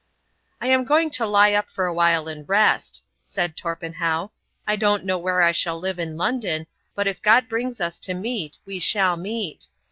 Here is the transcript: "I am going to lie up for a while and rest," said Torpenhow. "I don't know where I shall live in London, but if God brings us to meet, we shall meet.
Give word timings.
"I 0.59 0.65
am 0.65 0.83
going 0.83 1.11
to 1.11 1.27
lie 1.27 1.53
up 1.53 1.69
for 1.69 1.85
a 1.85 1.93
while 1.93 2.27
and 2.27 2.49
rest," 2.49 3.03
said 3.21 3.55
Torpenhow. 3.55 4.31
"I 4.65 4.75
don't 4.75 5.05
know 5.05 5.19
where 5.19 5.43
I 5.43 5.51
shall 5.51 5.79
live 5.79 5.99
in 5.99 6.17
London, 6.17 6.65
but 6.95 7.05
if 7.05 7.21
God 7.21 7.47
brings 7.47 7.79
us 7.79 7.99
to 7.99 8.15
meet, 8.15 8.57
we 8.65 8.79
shall 8.79 9.15
meet. 9.15 9.67